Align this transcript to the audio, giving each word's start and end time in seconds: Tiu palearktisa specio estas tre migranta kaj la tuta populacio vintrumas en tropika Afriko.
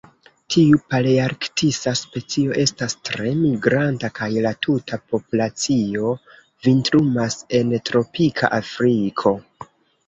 Tiu 0.53 0.77
palearktisa 0.93 1.93
specio 1.99 2.55
estas 2.63 2.97
tre 3.11 3.35
migranta 3.43 4.11
kaj 4.21 4.31
la 4.49 4.55
tuta 4.67 5.01
populacio 5.13 6.17
vintrumas 6.67 7.41
en 7.61 7.81
tropika 7.93 8.55
Afriko. 8.63 9.39